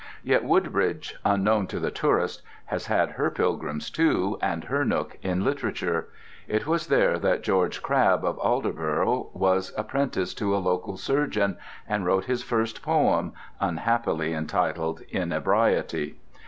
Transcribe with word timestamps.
Yet 0.23 0.43
Woodbridge, 0.43 1.13
unknown 1.23 1.67
to 1.67 1.79
the 1.79 1.91
tourist, 1.91 2.41
has 2.65 2.87
had 2.87 3.11
her 3.11 3.29
pilgrims, 3.29 3.91
too, 3.91 4.39
and 4.41 4.63
her 4.63 4.83
nook 4.83 5.15
in 5.21 5.43
literature. 5.43 6.07
It 6.47 6.65
was 6.65 6.87
there 6.87 7.19
that 7.19 7.43
George 7.43 7.83
Crabbe 7.83 8.25
of 8.25 8.39
Aldeburgh 8.39 9.27
was 9.35 9.71
apprenticed 9.77 10.39
to 10.39 10.55
a 10.57 10.57
local 10.57 10.97
surgeon 10.97 11.55
and 11.87 12.03
wrote 12.03 12.25
his 12.25 12.41
first 12.41 12.81
poem, 12.81 13.33
unhappily 13.59 14.33
entitled 14.33 15.01
"Inebriety." 15.09 16.17